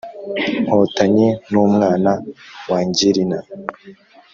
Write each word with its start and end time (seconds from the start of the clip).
Nkotanyi 0.63 1.27
numwana 1.51 2.11
wangerina 2.69 3.39